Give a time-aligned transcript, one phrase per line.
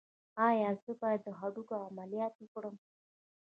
[0.47, 2.75] ایا زه باید د هډوکو عملیات وکړم؟